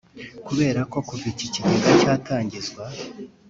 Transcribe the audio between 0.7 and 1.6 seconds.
ko kuva iki